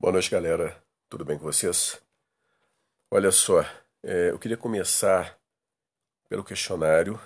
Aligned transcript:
Boa 0.00 0.12
noite, 0.12 0.30
galera. 0.30 0.80
Tudo 1.08 1.24
bem 1.24 1.36
com 1.36 1.42
vocês? 1.42 2.00
Olha 3.10 3.32
só, 3.32 3.62
é, 4.00 4.30
eu 4.30 4.38
queria 4.38 4.56
começar 4.56 5.36
pelo 6.28 6.44
questionário. 6.44 7.20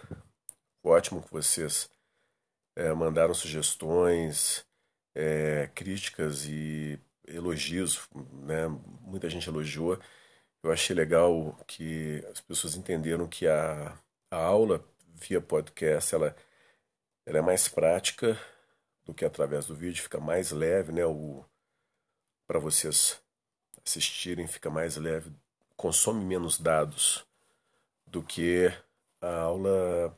Ótimo 0.82 1.22
que 1.22 1.30
vocês 1.30 1.90
é, 2.74 2.90
mandaram 2.94 3.34
sugestões, 3.34 4.64
é, 5.14 5.70
críticas 5.74 6.46
e 6.46 6.98
elogios, 7.26 8.08
né? 8.46 8.66
Muita 9.02 9.28
gente 9.28 9.50
elogiou. 9.50 10.00
Eu 10.62 10.72
achei 10.72 10.96
legal 10.96 11.54
que 11.66 12.24
as 12.30 12.40
pessoas 12.40 12.74
entenderam 12.74 13.28
que 13.28 13.46
a, 13.46 13.98
a 14.30 14.36
aula 14.36 14.82
via 15.08 15.42
podcast 15.42 16.14
ela, 16.14 16.34
ela 17.26 17.36
é 17.36 17.42
mais 17.42 17.68
prática 17.68 18.40
do 19.04 19.12
que 19.12 19.26
através 19.26 19.66
do 19.66 19.74
vídeo, 19.74 20.02
fica 20.02 20.18
mais 20.18 20.52
leve, 20.52 20.90
né? 20.90 21.04
O, 21.04 21.44
para 22.46 22.58
vocês 22.58 23.20
assistirem, 23.84 24.46
fica 24.46 24.70
mais 24.70 24.96
leve, 24.96 25.32
consome 25.76 26.24
menos 26.24 26.58
dados 26.58 27.24
do 28.06 28.22
que 28.22 28.72
a 29.20 29.40
aula 29.42 30.16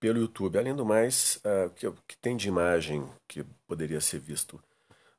pelo 0.00 0.18
YouTube. 0.18 0.58
Além 0.58 0.74
do 0.74 0.84
mais, 0.84 1.40
o 1.66 1.70
que, 1.70 1.90
que 2.08 2.16
tem 2.16 2.36
de 2.36 2.48
imagem 2.48 3.08
que 3.26 3.44
poderia 3.66 4.00
ser 4.00 4.18
visto 4.18 4.62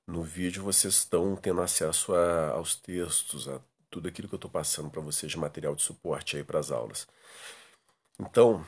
no 0.06 0.24
vídeo, 0.24 0.64
vocês 0.64 0.96
estão 0.96 1.36
tendo 1.36 1.62
acesso 1.62 2.16
a, 2.16 2.52
aos 2.52 2.76
textos, 2.76 3.48
a 3.50 3.60
tudo 3.90 4.08
aquilo 4.08 4.28
que 4.28 4.36
eu 4.36 4.38
estou 4.38 4.52
passando 4.52 4.90
para 4.90 5.02
vocês 5.02 5.32
de 5.32 5.38
material 5.38 5.76
de 5.76 5.82
suporte 5.82 6.38
aí 6.38 6.44
para 6.44 6.60
as 6.60 6.72
aulas. 6.72 7.08
Então, 8.20 8.66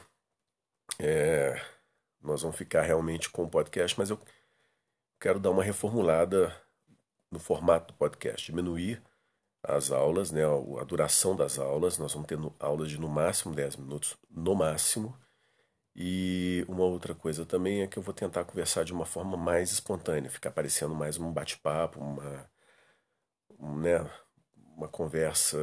é, 0.99 1.61
nós 2.21 2.41
vamos 2.41 2.57
ficar 2.57 2.81
realmente 2.81 3.29
com 3.29 3.43
o 3.43 3.49
podcast, 3.49 3.97
mas 3.97 4.09
eu 4.09 4.19
quero 5.19 5.39
dar 5.39 5.51
uma 5.51 5.63
reformulada 5.63 6.55
no 7.31 7.39
formato 7.39 7.93
do 7.93 7.97
podcast, 7.97 8.45
diminuir 8.45 9.01
as 9.63 9.91
aulas, 9.91 10.31
né, 10.31 10.41
a 10.79 10.83
duração 10.83 11.35
das 11.35 11.59
aulas. 11.59 11.97
Nós 11.97 12.13
vamos 12.13 12.27
ter 12.27 12.37
aulas 12.59 12.89
de 12.89 12.99
no 12.99 13.09
máximo 13.09 13.53
10 13.53 13.75
minutos, 13.77 14.17
no 14.29 14.55
máximo. 14.55 15.17
E 15.95 16.65
uma 16.67 16.83
outra 16.83 17.13
coisa 17.13 17.45
também 17.45 17.81
é 17.81 17.87
que 17.87 17.97
eu 17.97 18.03
vou 18.03 18.13
tentar 18.13 18.45
conversar 18.45 18.85
de 18.85 18.93
uma 18.93 19.05
forma 19.05 19.35
mais 19.35 19.71
espontânea, 19.71 20.31
ficar 20.31 20.51
parecendo 20.51 20.95
mais 20.95 21.17
um 21.17 21.31
bate-papo, 21.31 21.99
uma, 21.99 22.49
né, 23.81 24.09
uma 24.55 24.87
conversa 24.87 25.57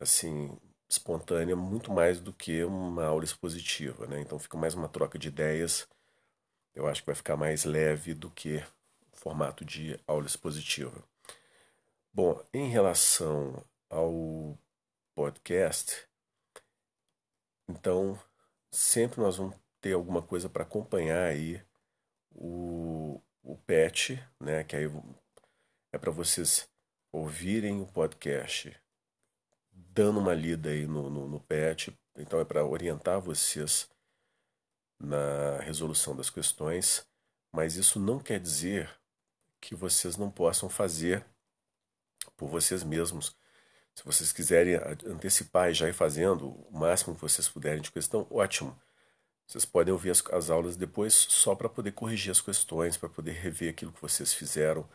assim 0.00 0.58
espontânea, 0.88 1.56
muito 1.56 1.92
mais 1.92 2.20
do 2.20 2.32
que 2.32 2.64
uma 2.64 3.04
aula 3.04 3.24
expositiva, 3.24 4.06
né? 4.06 4.20
Então 4.20 4.38
fica 4.38 4.56
mais 4.56 4.74
uma 4.74 4.88
troca 4.88 5.18
de 5.18 5.28
ideias. 5.28 5.88
Eu 6.74 6.86
acho 6.86 7.02
que 7.02 7.06
vai 7.06 7.14
ficar 7.14 7.36
mais 7.36 7.64
leve 7.64 8.14
do 8.14 8.30
que 8.30 8.62
formato 9.24 9.64
de 9.64 9.98
aula 10.06 10.26
expositiva. 10.26 11.02
Bom, 12.12 12.44
em 12.52 12.68
relação 12.68 13.64
ao 13.88 14.58
podcast, 15.14 16.06
então 17.66 18.20
sempre 18.70 19.22
nós 19.22 19.38
vamos 19.38 19.56
ter 19.80 19.94
alguma 19.94 20.20
coisa 20.20 20.46
para 20.46 20.62
acompanhar 20.62 21.24
aí 21.24 21.64
o, 22.30 23.18
o 23.42 23.56
PET, 23.66 24.22
né? 24.38 24.62
Que 24.62 24.76
aí 24.76 24.84
é 25.90 25.96
para 25.96 26.10
vocês 26.10 26.68
ouvirem 27.10 27.80
o 27.80 27.86
podcast 27.86 28.78
dando 29.72 30.20
uma 30.20 30.34
lida 30.34 30.68
aí 30.68 30.86
no, 30.86 31.08
no, 31.08 31.26
no 31.26 31.40
PET. 31.40 31.98
Então 32.14 32.38
é 32.40 32.44
para 32.44 32.64
orientar 32.64 33.22
vocês 33.22 33.88
na 35.00 35.58
resolução 35.60 36.14
das 36.14 36.28
questões, 36.28 37.06
mas 37.50 37.76
isso 37.76 37.98
não 37.98 38.18
quer 38.18 38.38
dizer 38.38 38.90
que 39.64 39.74
vocês 39.74 40.16
não 40.16 40.30
possam 40.30 40.68
fazer 40.68 41.24
por 42.36 42.48
vocês 42.48 42.84
mesmos. 42.84 43.34
Se 43.94 44.04
vocês 44.04 44.32
quiserem 44.32 44.74
antecipar 45.06 45.70
e 45.70 45.74
já 45.74 45.88
ir 45.88 45.94
fazendo 45.94 46.50
o 46.50 46.78
máximo 46.78 47.14
que 47.14 47.20
vocês 47.20 47.48
puderem 47.48 47.80
de 47.80 47.90
questão, 47.90 48.26
ótimo. 48.30 48.78
Vocês 49.46 49.64
podem 49.64 49.92
ouvir 49.92 50.10
as, 50.10 50.22
as 50.32 50.50
aulas 50.50 50.76
depois 50.76 51.14
só 51.14 51.54
para 51.54 51.68
poder 51.68 51.92
corrigir 51.92 52.30
as 52.30 52.40
questões, 52.40 52.96
para 52.96 53.08
poder 53.08 53.32
rever 53.32 53.70
aquilo 53.70 53.92
que 53.92 54.02
vocês 54.02 54.34
fizeram, 54.34 54.88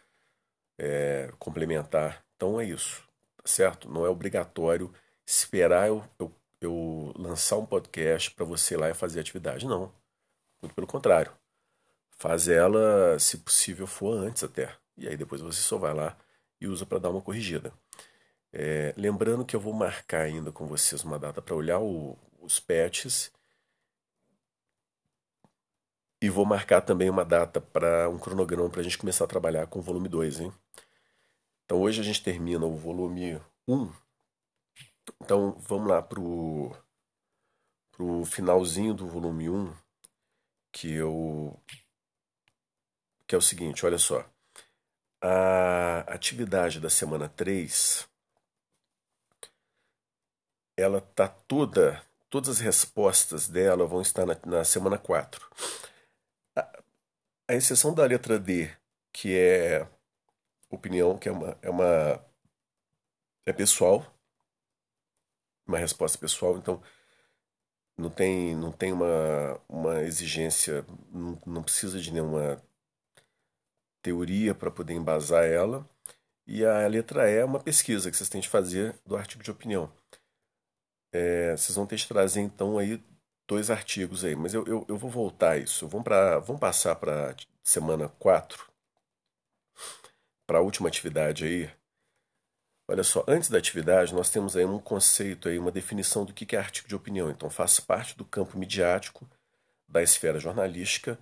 é, 0.78 1.32
complementar. 1.40 2.24
Então 2.36 2.60
é 2.60 2.66
isso, 2.66 3.04
tá 3.38 3.44
certo? 3.46 3.90
Não 3.90 4.06
é 4.06 4.10
obrigatório 4.10 4.94
esperar 5.26 5.88
eu, 5.88 6.04
eu, 6.20 6.36
eu 6.62 7.14
lançar 7.16 7.58
um 7.58 7.66
podcast 7.66 8.32
para 8.32 8.46
você 8.46 8.76
ir 8.76 8.78
lá 8.78 8.90
e 8.90 8.94
fazer 8.94 9.20
atividade. 9.20 9.66
Não. 9.66 9.94
Muito 10.62 10.76
pelo 10.76 10.88
contrário 10.88 11.39
faz 12.20 12.50
ela, 12.50 13.18
se 13.18 13.38
possível 13.40 13.88
for 13.88 14.14
antes 14.18 14.44
até. 14.44 14.76
E 14.98 15.08
aí 15.08 15.16
depois 15.18 15.42
você 15.42 15.62
só 15.62 15.78
vai 15.78 15.94
lá 15.94 16.18
e 16.62 16.68
usa 16.68 16.86
para 16.86 17.00
dar 17.00 17.10
uma 17.10 17.22
corrigida. 17.22 17.74
É, 18.52 18.94
lembrando 18.98 19.46
que 19.46 19.56
eu 19.56 19.60
vou 19.60 19.74
marcar 19.74 20.24
ainda 20.24 20.52
com 20.52 20.68
vocês 20.68 21.04
uma 21.04 21.18
data 21.18 21.42
para 21.42 21.56
olhar 21.56 21.80
o, 21.80 22.18
os 22.42 22.60
patches 22.60 23.32
e 26.22 26.30
vou 26.30 26.46
marcar 26.46 26.82
também 26.82 27.10
uma 27.10 27.24
data 27.24 27.62
para 27.62 28.10
um 28.10 28.20
cronograma 28.20 28.70
para 28.70 28.82
a 28.82 28.84
gente 28.84 28.98
começar 28.98 29.24
a 29.24 29.28
trabalhar 29.28 29.68
com 29.68 29.80
o 29.80 29.82
volume 29.82 30.10
2, 30.10 30.42
hein? 30.42 30.54
Então 31.64 31.82
hoje 31.82 32.02
a 32.02 32.04
gente 32.04 32.24
termina 32.24 32.66
o 32.66 32.76
volume 32.76 33.40
1. 33.68 33.92
Então 35.22 35.52
vamos 35.60 35.88
lá 35.88 36.02
pro 36.02 36.76
pro 37.92 38.26
finalzinho 38.26 38.94
do 38.94 39.08
volume 39.08 39.50
1, 39.50 39.74
que 40.72 40.92
eu 40.94 41.60
que 43.30 43.36
é 43.36 43.38
o 43.38 43.42
seguinte, 43.42 43.86
olha 43.86 44.00
só. 44.00 44.28
A 45.22 46.00
atividade 46.08 46.80
da 46.80 46.90
semana 46.90 47.30
3 47.30 48.10
ela 50.76 51.00
tá 51.00 51.28
toda, 51.28 52.02
todas 52.28 52.50
as 52.50 52.60
respostas 52.60 53.48
dela 53.48 53.86
vão 53.86 54.02
estar 54.02 54.26
na, 54.26 54.36
na 54.46 54.64
semana 54.66 54.98
4. 54.98 55.48
A, 56.56 56.82
a, 57.50 57.54
exceção 57.54 57.94
da 57.94 58.04
letra 58.04 58.40
D, 58.40 58.76
que 59.14 59.38
é 59.38 59.88
opinião, 60.68 61.16
que 61.16 61.30
é 61.30 61.32
uma, 61.32 61.58
é 61.62 61.70
uma 61.70 62.26
é 63.46 63.54
pessoal, 63.54 64.04
uma 65.68 65.78
resposta 65.78 66.18
pessoal, 66.18 66.58
então 66.58 66.82
não 67.96 68.10
tem, 68.10 68.56
não 68.56 68.72
tem 68.72 68.92
uma, 68.92 69.62
uma 69.70 70.02
exigência, 70.02 70.84
não, 71.12 71.40
não 71.46 71.62
precisa 71.62 72.00
de 72.00 72.12
nenhuma 72.12 72.60
teoria 74.02 74.56
para 74.56 74.72
poder 74.72 74.94
embasar 74.94 75.46
ela. 75.46 75.88
E 76.48 76.66
a 76.66 76.88
letra 76.88 77.30
E 77.30 77.36
é 77.36 77.46
uma 77.46 77.60
pesquisa 77.60 78.10
que 78.10 78.18
vocês 78.18 78.30
têm 78.30 78.42
de 78.42 78.50
fazer 78.50 78.96
do 79.06 79.16
artigo 79.16 79.44
de 79.44 79.52
opinião. 79.52 79.92
É, 81.12 81.56
vocês 81.56 81.76
vão 81.76 81.86
ter 81.86 81.96
de 81.96 82.08
trazer 82.08 82.42
então 82.42 82.78
aí 82.78 83.04
dois 83.48 83.70
artigos 83.72 84.24
aí, 84.24 84.36
mas 84.36 84.54
eu, 84.54 84.66
eu, 84.66 84.86
eu 84.88 84.98
vou 84.98 85.10
voltar 85.10 85.52
a 85.52 85.58
isso. 85.58 85.88
Vamos, 85.88 86.04
pra, 86.04 86.40
vamos 86.40 86.60
passar 86.60 86.96
para 86.96 87.36
semana 87.64 88.10
4, 88.20 88.70
para 90.48 90.60
a 90.60 90.62
última 90.62 90.88
atividade 90.88 91.46
aí. 91.46 91.70
Olha 92.88 93.04
só, 93.04 93.24
antes 93.28 93.50
da 93.50 93.60
atividade, 93.60 94.14
nós 94.16 94.32
temos 94.32 94.58
aí 94.58 94.66
um 94.66 94.80
conceito, 94.80 95.48
aí, 95.48 95.60
uma 95.60 95.72
definição 95.72 96.26
do 96.26 96.34
que 96.34 96.56
é 96.56 96.60
artigo 96.60 96.88
de 96.88 96.96
opinião. 96.96 97.30
Então, 97.30 97.50
faz 97.50 97.80
parte 97.80 98.18
do 98.18 98.26
campo 98.26 98.58
midiático 98.58 99.30
da 99.88 100.02
esfera 100.02 100.40
jornalística 100.40 101.18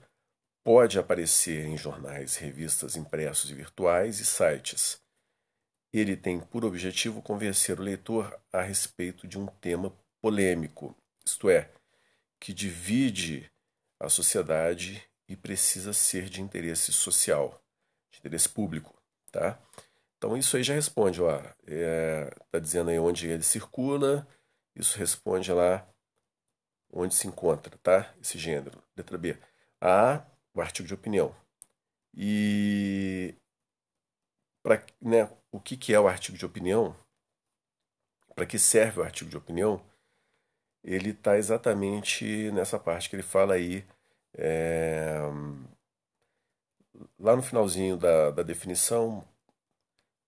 Pode 0.67 0.99
aparecer 0.99 1.65
em 1.65 1.77
jornais, 1.77 2.35
revistas 2.35 2.97
impressos 2.97 3.49
e 3.49 3.53
virtuais 3.53 4.19
e 4.19 4.25
sites. 4.25 5.01
Ele 5.93 6.17
tem 6.17 6.41
por 6.41 6.65
objetivo 6.65 7.21
convencer 7.21 7.79
o 7.79 7.81
leitor 7.81 8.37
a 8.51 8.61
respeito 8.61 9.25
de 9.25 9.39
um 9.39 9.45
tema 9.45 9.97
polêmico, 10.21 10.93
isto 11.25 11.49
é, 11.49 11.71
que 12.37 12.53
divide 12.53 13.49
a 13.97 14.09
sociedade 14.09 15.01
e 15.25 15.37
precisa 15.37 15.93
ser 15.93 16.27
de 16.27 16.41
interesse 16.41 16.91
social, 16.91 17.63
de 18.11 18.19
interesse 18.19 18.49
público, 18.49 18.93
tá? 19.31 19.57
Então 20.17 20.35
isso 20.35 20.57
aí 20.57 20.63
já 20.63 20.73
responde, 20.73 21.21
ó, 21.21 21.43
é, 21.65 22.29
tá 22.51 22.59
dizendo 22.59 22.89
aí 22.89 22.99
onde 22.99 23.25
ele 23.25 23.43
circula, 23.43 24.27
isso 24.75 24.97
responde 24.97 25.49
lá 25.49 25.87
onde 26.91 27.15
se 27.15 27.25
encontra, 27.25 27.77
tá? 27.81 28.13
Esse 28.21 28.37
gênero. 28.37 28.83
Letra 28.97 29.17
B. 29.17 29.37
A 29.79 30.25
o 30.59 30.61
artigo 30.61 30.87
de 30.87 30.93
opinião. 30.93 31.35
E 32.15 33.35
para 34.63 34.83
né, 35.01 35.29
o 35.51 35.59
que, 35.59 35.77
que 35.77 35.93
é 35.93 35.99
o 35.99 36.07
artigo 36.07 36.37
de 36.37 36.45
opinião? 36.45 36.95
Para 38.35 38.45
que 38.45 38.59
serve 38.59 38.99
o 38.99 39.03
artigo 39.03 39.29
de 39.29 39.37
opinião? 39.37 39.81
Ele 40.83 41.11
está 41.11 41.37
exatamente 41.37 42.51
nessa 42.51 42.79
parte 42.79 43.09
que 43.09 43.15
ele 43.15 43.23
fala 43.23 43.55
aí, 43.55 43.85
é, 44.33 45.19
lá 47.19 47.35
no 47.35 47.41
finalzinho 47.41 47.97
da, 47.97 48.31
da 48.31 48.43
definição, 48.43 49.27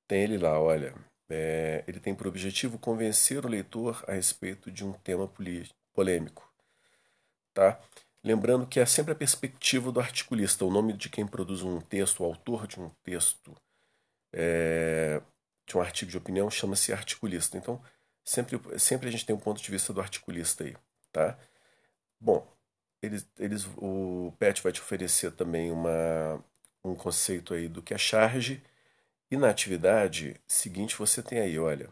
tem 0.08 0.24
ele 0.24 0.38
lá, 0.38 0.60
olha, 0.60 0.94
é, 1.30 1.84
ele 1.88 2.00
tem 2.00 2.16
por 2.16 2.28
objetivo 2.28 2.80
convencer 2.80 3.46
o 3.46 3.50
leitor 3.50 4.04
a 4.08 4.14
respeito 4.14 4.72
de 4.72 4.84
um 4.84 4.94
tema 4.94 5.32
polêmico, 5.94 6.52
tá? 7.54 7.80
Lembrando 8.24 8.68
que 8.68 8.80
é 8.80 8.86
sempre 8.86 9.14
a 9.14 9.16
perspectiva 9.16 9.92
do 9.92 10.00
articulista, 10.00 10.66
o 10.66 10.72
nome 10.72 10.94
de 10.94 11.10
quem 11.10 11.26
produz 11.26 11.62
um 11.62 11.80
texto, 11.80 12.22
o 12.22 12.26
autor 12.26 12.68
de 12.68 12.80
um 12.80 12.90
texto, 13.04 13.56
é, 14.34 15.22
de 15.66 15.78
um 15.78 15.82
artigo 15.82 16.12
de 16.12 16.18
opinião 16.18 16.50
chama-se 16.52 16.92
articulista. 16.92 17.58
Então, 17.58 17.82
sempre, 18.24 18.80
sempre 18.80 19.08
a 19.08 19.12
gente 19.12 19.26
tem 19.26 19.36
um 19.36 19.40
ponto 19.40 19.62
de 19.62 19.72
vista 19.72 19.94
do 19.94 20.02
articulista 20.02 20.64
aí, 20.66 20.76
tá? 21.12 21.38
Bom, 22.20 22.46
eles, 23.02 23.28
eles, 23.38 23.66
o 23.78 24.34
PET 24.40 24.62
vai 24.62 24.72
te 24.72 24.82
oferecer 24.82 25.32
também 25.32 25.72
uma, 25.72 26.44
um 26.84 26.96
conceito 26.96 27.54
aí 27.54 27.68
do 27.68 27.82
que 27.82 27.94
é 27.94 27.98
charge. 27.98 28.62
E 29.32 29.38
na 29.38 29.50
atividade 29.50 30.40
seguinte 30.48 30.96
você 30.98 31.22
tem 31.24 31.40
aí, 31.40 31.60
olha, 31.60 31.90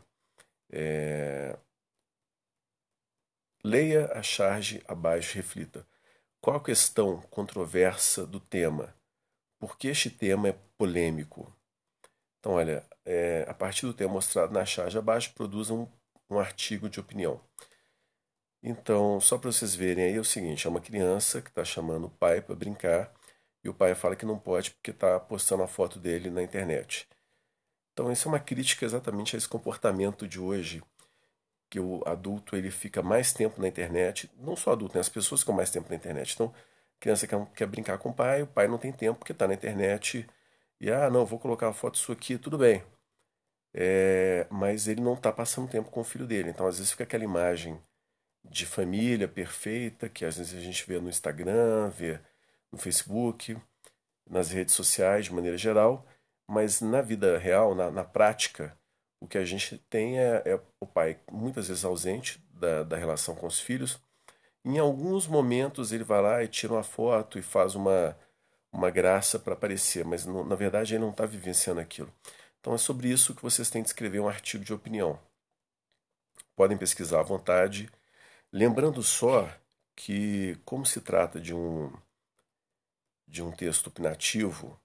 é, 0.71 1.57
leia 3.63 4.11
a 4.13 4.23
charge 4.23 4.83
abaixo 4.87 5.35
reflita. 5.35 5.85
Qual 6.41 6.57
a 6.57 6.63
questão 6.63 7.21
controversa 7.29 8.25
do 8.25 8.39
tema? 8.39 8.95
Por 9.59 9.77
que 9.77 9.87
este 9.87 10.09
tema 10.09 10.49
é 10.49 10.59
polêmico? 10.77 11.53
Então, 12.39 12.53
olha, 12.53 12.85
é, 13.03 13.45
a 13.47 13.53
partir 13.53 13.85
do 13.85 13.93
tema 13.93 14.13
mostrado 14.13 14.53
na 14.53 14.65
charge 14.65 14.97
abaixo, 14.97 15.33
produza 15.33 15.73
um, 15.73 15.87
um 16.29 16.39
artigo 16.39 16.89
de 16.89 16.99
opinião. 16.99 17.41
Então, 18.61 19.19
só 19.19 19.37
para 19.37 19.51
vocês 19.51 19.75
verem 19.75 20.05
aí, 20.05 20.15
é 20.15 20.19
o 20.19 20.25
seguinte: 20.25 20.67
é 20.67 20.69
uma 20.69 20.81
criança 20.81 21.41
que 21.41 21.49
está 21.49 21.65
chamando 21.65 22.05
o 22.07 22.09
pai 22.09 22.41
para 22.41 22.55
brincar 22.55 23.13
e 23.63 23.69
o 23.69 23.73
pai 23.73 23.95
fala 23.95 24.15
que 24.15 24.25
não 24.25 24.37
pode 24.39 24.71
porque 24.71 24.91
está 24.91 25.19
postando 25.19 25.63
a 25.63 25.67
foto 25.67 25.99
dele 25.99 26.29
na 26.29 26.43
internet. 26.43 27.07
Então, 27.93 28.11
isso 28.11 28.27
é 28.27 28.31
uma 28.31 28.39
crítica 28.39 28.85
exatamente 28.85 29.35
a 29.35 29.37
esse 29.37 29.47
comportamento 29.49 30.27
de 30.27 30.39
hoje, 30.39 30.83
que 31.69 31.79
o 31.79 32.01
adulto 32.05 32.55
ele 32.55 32.71
fica 32.71 33.01
mais 33.01 33.33
tempo 33.33 33.61
na 33.61 33.67
internet, 33.67 34.31
não 34.39 34.55
só 34.55 34.71
adulto, 34.71 34.95
né? 34.95 35.01
as 35.01 35.09
pessoas 35.09 35.41
ficam 35.41 35.55
mais 35.55 35.69
tempo 35.69 35.89
na 35.89 35.95
internet. 35.95 36.33
Então, 36.33 36.53
criança 36.99 37.27
quer, 37.27 37.45
quer 37.53 37.67
brincar 37.67 37.97
com 37.97 38.09
o 38.09 38.13
pai, 38.13 38.43
o 38.43 38.47
pai 38.47 38.67
não 38.67 38.77
tem 38.77 38.91
tempo 38.91 39.19
porque 39.19 39.33
está 39.33 39.47
na 39.47 39.53
internet 39.53 40.27
e, 40.79 40.91
ah, 40.91 41.09
não, 41.09 41.25
vou 41.25 41.39
colocar 41.39 41.69
a 41.69 41.73
foto 41.73 41.97
sua 41.97 42.15
aqui, 42.15 42.37
tudo 42.37 42.57
bem. 42.57 42.83
É, 43.73 44.47
mas 44.49 44.87
ele 44.87 45.01
não 45.01 45.13
está 45.13 45.31
passando 45.31 45.69
tempo 45.69 45.89
com 45.91 46.01
o 46.01 46.03
filho 46.03 46.25
dele. 46.27 46.49
Então, 46.49 46.67
às 46.67 46.77
vezes, 46.77 46.91
fica 46.91 47.03
aquela 47.03 47.23
imagem 47.23 47.79
de 48.43 48.65
família 48.65 49.27
perfeita 49.27 50.09
que 50.09 50.25
às 50.25 50.37
vezes 50.37 50.57
a 50.57 50.61
gente 50.61 50.85
vê 50.87 50.99
no 50.99 51.09
Instagram, 51.09 51.89
vê 51.89 52.19
no 52.71 52.77
Facebook, 52.77 53.57
nas 54.29 54.51
redes 54.51 54.73
sociais 54.75 55.25
de 55.25 55.33
maneira 55.33 55.57
geral, 55.57 56.05
mas 56.47 56.81
na 56.81 57.01
vida 57.01 57.37
real, 57.37 57.75
na, 57.75 57.91
na 57.91 58.03
prática, 58.03 58.76
o 59.19 59.27
que 59.27 59.37
a 59.37 59.45
gente 59.45 59.77
tem 59.89 60.19
é, 60.19 60.43
é, 60.45 60.59
o 60.79 60.85
pai 60.85 61.19
muitas 61.31 61.67
vezes 61.67 61.85
ausente 61.85 62.41
da, 62.51 62.83
da 62.83 62.97
relação 62.97 63.35
com 63.35 63.47
os 63.47 63.59
filhos. 63.59 63.99
Em 64.63 64.77
alguns 64.79 65.27
momentos 65.27 65.91
ele 65.91 66.03
vai 66.03 66.21
lá 66.21 66.43
e 66.43 66.47
tira 66.47 66.73
uma 66.73 66.83
foto 66.83 67.39
e 67.39 67.41
faz 67.41 67.75
uma, 67.75 68.17
uma 68.71 68.89
graça 68.89 69.39
para 69.39 69.53
aparecer, 69.53 70.05
mas 70.05 70.25
não, 70.25 70.45
na 70.45 70.55
verdade 70.55 70.93
ele 70.95 71.03
não 71.03 71.11
está 71.11 71.25
vivenciando 71.25 71.79
aquilo. 71.79 72.13
Então 72.59 72.73
é 72.73 72.77
sobre 72.77 73.09
isso 73.09 73.35
que 73.35 73.41
vocês 73.41 73.69
têm 73.69 73.81
de 73.81 73.89
escrever 73.89 74.19
um 74.19 74.27
artigo 74.27 74.63
de 74.63 74.73
opinião. 74.73 75.19
Podem 76.55 76.77
pesquisar 76.77 77.19
à 77.19 77.23
vontade 77.23 77.89
Lembrando 78.51 79.03
só 79.03 79.49
que, 79.95 80.57
como 80.63 80.85
se 80.85 81.01
trata 81.01 81.39
de 81.39 81.53
um, 81.53 81.91
de 83.27 83.43
um 83.43 83.51
texto 83.51 83.87
opinativo, 83.87 84.79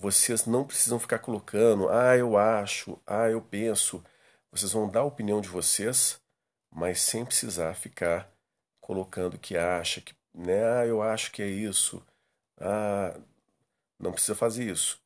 vocês 0.00 0.46
não 0.46 0.64
precisam 0.64 0.98
ficar 0.98 1.18
colocando, 1.18 1.90
ah, 1.90 2.16
eu 2.16 2.38
acho, 2.38 2.98
ah, 3.06 3.28
eu 3.28 3.42
penso. 3.42 4.02
Vocês 4.50 4.72
vão 4.72 4.88
dar 4.88 5.00
a 5.00 5.04
opinião 5.04 5.42
de 5.42 5.48
vocês, 5.48 6.18
mas 6.70 7.02
sem 7.02 7.24
precisar 7.24 7.74
ficar 7.74 8.32
colocando 8.80 9.38
que 9.38 9.58
acha, 9.58 10.00
que, 10.00 10.14
né, 10.34 10.64
ah, 10.64 10.86
eu 10.86 11.02
acho 11.02 11.30
que 11.30 11.42
é 11.42 11.46
isso. 11.46 12.02
Ah, 12.58 13.20
não 13.98 14.12
precisa 14.12 14.34
fazer 14.34 14.64
isso. 14.64 14.98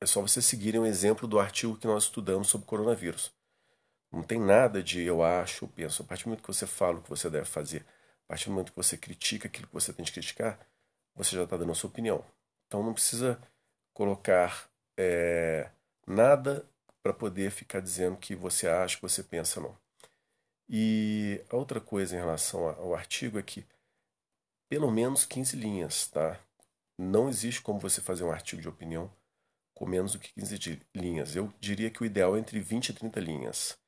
É 0.00 0.06
só 0.06 0.22
vocês 0.22 0.44
seguirem 0.46 0.80
o 0.80 0.86
exemplo 0.86 1.28
do 1.28 1.38
artigo 1.38 1.76
que 1.76 1.86
nós 1.86 2.04
estudamos 2.04 2.48
sobre 2.48 2.66
coronavírus. 2.66 3.30
Não 4.10 4.22
tem 4.22 4.40
nada 4.40 4.82
de 4.82 5.02
eu 5.02 5.22
acho, 5.22 5.66
eu 5.66 5.68
penso. 5.68 6.02
A 6.02 6.06
partir 6.06 6.24
do 6.24 6.28
momento 6.28 6.42
que 6.42 6.48
você 6.48 6.66
fala 6.66 6.98
o 6.98 7.02
que 7.02 7.10
você 7.10 7.28
deve 7.28 7.46
fazer, 7.46 7.84
a 8.24 8.28
partir 8.28 8.46
do 8.46 8.52
momento 8.52 8.70
que 8.72 8.76
você 8.76 8.96
critica 8.96 9.48
aquilo 9.48 9.66
que 9.66 9.74
você 9.74 9.92
tem 9.92 10.04
de 10.04 10.12
criticar, 10.12 10.58
você 11.14 11.36
já 11.36 11.44
está 11.44 11.58
dando 11.58 11.72
a 11.72 11.74
sua 11.74 11.90
opinião. 11.90 12.24
Então 12.66 12.82
não 12.82 12.94
precisa 12.94 13.38
colocar 13.94 14.68
é, 14.98 15.70
nada 16.06 16.68
para 17.02 17.14
poder 17.14 17.50
ficar 17.50 17.80
dizendo 17.80 18.16
que 18.16 18.34
você 18.34 18.68
acha, 18.68 18.96
que 18.96 19.02
você 19.02 19.22
pensa, 19.22 19.60
não. 19.60 19.76
E 20.68 21.42
a 21.50 21.56
outra 21.56 21.80
coisa 21.80 22.14
em 22.14 22.18
relação 22.18 22.68
ao 22.68 22.94
artigo 22.94 23.38
é 23.38 23.42
que 23.42 23.64
pelo 24.68 24.90
menos 24.90 25.24
15 25.24 25.56
linhas, 25.56 26.08
tá? 26.08 26.38
Não 26.98 27.28
existe 27.28 27.62
como 27.62 27.78
você 27.78 28.00
fazer 28.00 28.24
um 28.24 28.32
artigo 28.32 28.60
de 28.60 28.68
opinião 28.68 29.10
com 29.74 29.86
menos 29.86 30.12
do 30.12 30.18
que 30.18 30.32
15 30.34 30.82
linhas. 30.94 31.36
Eu 31.36 31.52
diria 31.60 31.90
que 31.90 32.02
o 32.02 32.06
ideal 32.06 32.36
é 32.36 32.40
entre 32.40 32.60
20 32.60 32.90
e 32.90 32.92
30 32.92 33.20
linhas 33.20 33.78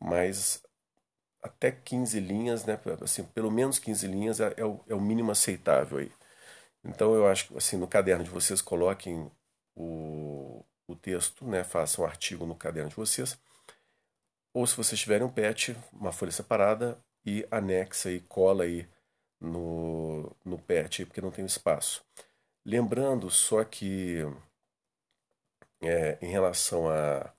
mas 0.00 0.62
até 1.42 1.70
15 1.70 2.18
linhas, 2.20 2.64
né, 2.64 2.78
assim, 3.02 3.24
pelo 3.24 3.50
menos 3.50 3.78
15 3.78 4.06
linhas 4.06 4.40
é, 4.40 4.54
é, 4.56 4.64
o, 4.64 4.80
é 4.88 4.94
o 4.94 5.00
mínimo 5.00 5.30
aceitável 5.30 5.98
aí. 5.98 6.12
Então 6.88 7.14
eu 7.14 7.26
acho 7.26 7.48
que 7.48 7.56
assim, 7.56 7.76
no 7.76 7.88
caderno 7.88 8.24
de 8.24 8.30
vocês 8.30 8.62
coloquem 8.62 9.30
o, 9.74 10.64
o 10.86 10.94
texto, 10.94 11.44
né, 11.46 11.64
façam 11.64 12.04
um 12.04 12.08
artigo 12.08 12.46
no 12.46 12.54
caderno 12.54 12.90
de 12.90 12.96
vocês. 12.96 13.38
Ou 14.54 14.66
se 14.66 14.76
vocês 14.76 14.98
tiverem 14.98 15.26
um 15.26 15.32
pet, 15.32 15.76
uma 15.92 16.12
folha 16.12 16.32
separada 16.32 16.98
e 17.24 17.46
anexa 17.50 18.10
e 18.10 18.20
cola 18.20 18.64
aí 18.64 18.88
no, 19.40 20.34
no 20.44 20.58
pet, 20.58 21.04
porque 21.04 21.20
não 21.20 21.30
tem 21.30 21.44
espaço. 21.44 22.04
Lembrando 22.64 23.30
só 23.30 23.62
que 23.64 24.20
é, 25.82 26.18
em 26.22 26.30
relação 26.30 26.88
a, 26.88 27.32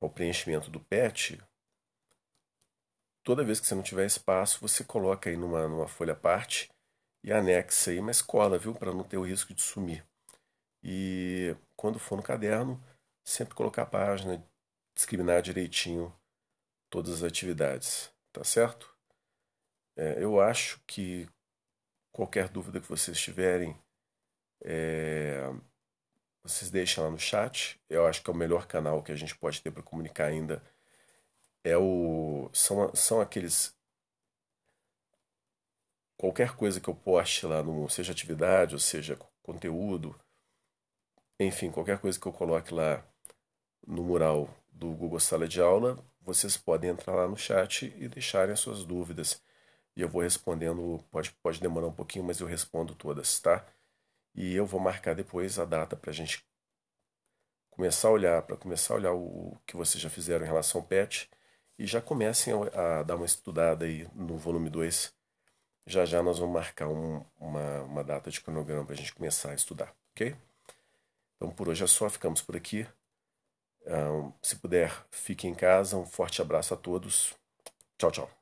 ao 0.00 0.10
preenchimento 0.10 0.70
do 0.70 0.80
pet, 0.80 1.40
toda 3.24 3.44
vez 3.44 3.58
que 3.58 3.66
você 3.66 3.74
não 3.74 3.82
tiver 3.82 4.06
espaço, 4.06 4.60
você 4.60 4.84
coloca 4.84 5.30
aí 5.30 5.36
numa, 5.36 5.66
numa 5.66 5.88
folha 5.88 6.12
à 6.12 6.16
parte 6.16 6.70
e 7.22 7.32
anexa 7.32 7.90
aí 7.90 7.98
uma 7.98 8.10
escola, 8.10 8.58
viu? 8.58 8.74
Para 8.74 8.92
não 8.92 9.04
ter 9.04 9.16
o 9.16 9.26
risco 9.26 9.54
de 9.54 9.62
sumir. 9.62 10.04
E 10.82 11.54
quando 11.76 11.98
for 11.98 12.16
no 12.16 12.22
caderno, 12.22 12.82
sempre 13.24 13.54
colocar 13.54 13.82
a 13.82 13.86
página, 13.86 14.44
discriminar 14.94 15.42
direitinho 15.42 16.14
todas 16.88 17.16
as 17.16 17.22
atividades, 17.22 18.10
tá 18.32 18.44
certo? 18.44 18.94
É, 19.96 20.22
eu 20.22 20.40
acho 20.40 20.80
que 20.86 21.28
qualquer 22.12 22.48
dúvida 22.48 22.80
que 22.80 22.88
vocês 22.88 23.20
tiverem, 23.20 23.76
é, 24.62 25.52
vocês 26.42 26.70
deixam 26.70 27.04
lá 27.04 27.10
no 27.10 27.18
chat. 27.18 27.80
Eu 27.88 28.06
acho 28.06 28.22
que 28.22 28.30
é 28.30 28.32
o 28.32 28.36
melhor 28.36 28.66
canal 28.66 29.02
que 29.02 29.12
a 29.12 29.16
gente 29.16 29.36
pode 29.36 29.62
ter 29.62 29.70
para 29.70 29.82
comunicar 29.82 30.26
ainda 30.26 30.62
é 31.64 31.76
o 31.76 32.50
são, 32.52 32.94
são 32.94 33.20
aqueles 33.20 33.74
qualquer 36.20 36.54
coisa 36.54 36.78
que 36.78 36.88
eu 36.88 36.94
poste 36.94 37.46
lá 37.46 37.62
no 37.62 37.88
seja 37.88 38.12
atividade 38.12 38.74
ou 38.74 38.78
seja 38.78 39.18
conteúdo 39.42 40.14
enfim 41.38 41.70
qualquer 41.70 41.98
coisa 41.98 42.20
que 42.20 42.26
eu 42.26 42.32
coloque 42.32 42.74
lá 42.74 43.02
no 43.86 44.04
mural 44.04 44.54
do 44.70 44.90
Google 44.90 45.18
Sala 45.18 45.48
de 45.48 45.62
Aula 45.62 45.98
vocês 46.20 46.58
podem 46.58 46.90
entrar 46.90 47.14
lá 47.14 47.26
no 47.26 47.38
chat 47.38 47.86
e 47.96 48.06
deixarem 48.06 48.52
as 48.52 48.60
suas 48.60 48.84
dúvidas. 48.84 49.42
E 49.96 50.02
eu 50.02 50.08
vou 50.10 50.20
respondendo 50.20 51.02
pode 51.10 51.30
pode 51.42 51.58
demorar 51.58 51.86
um 51.86 51.92
pouquinho 51.92 52.24
mas 52.26 52.38
eu 52.38 52.46
respondo 52.46 52.94
todas 52.94 53.40
tá? 53.40 53.66
E 54.34 54.54
eu 54.54 54.66
vou 54.66 54.78
marcar 54.78 55.14
depois 55.14 55.58
a 55.58 55.64
data 55.64 55.96
para 55.96 56.10
a 56.10 56.14
gente 56.14 56.44
começar 57.70 58.08
a 58.08 58.10
olhar 58.10 58.42
para 58.42 58.58
começar 58.58 58.92
a 58.92 58.96
olhar 58.98 59.14
o 59.14 59.58
que 59.66 59.74
vocês 59.74 60.02
já 60.02 60.10
fizeram 60.10 60.44
em 60.44 60.48
relação 60.48 60.82
ao 60.82 60.86
PET 60.86 61.30
e 61.78 61.86
já 61.86 62.02
comecem 62.02 62.52
a, 62.74 63.00
a 63.00 63.02
dar 63.02 63.16
uma 63.16 63.24
estudada 63.24 63.86
aí 63.86 64.06
no 64.14 64.36
volume 64.36 64.68
2. 64.68 65.19
Já 65.86 66.04
já 66.04 66.22
nós 66.22 66.38
vamos 66.38 66.54
marcar 66.54 66.88
um, 66.88 67.24
uma, 67.38 67.82
uma 67.82 68.04
data 68.04 68.30
de 68.30 68.40
cronograma 68.40 68.84
para 68.84 68.94
a 68.94 68.96
gente 68.96 69.14
começar 69.14 69.50
a 69.50 69.54
estudar, 69.54 69.94
ok? 70.12 70.36
Então 71.36 71.50
por 71.50 71.68
hoje 71.68 71.84
é 71.84 71.86
só, 71.86 72.08
ficamos 72.08 72.42
por 72.42 72.56
aqui. 72.56 72.86
Um, 73.86 74.32
se 74.42 74.56
puder, 74.56 74.92
fique 75.10 75.46
em 75.48 75.54
casa. 75.54 75.96
Um 75.96 76.06
forte 76.06 76.42
abraço 76.42 76.74
a 76.74 76.76
todos. 76.76 77.34
Tchau, 77.98 78.10
tchau. 78.10 78.39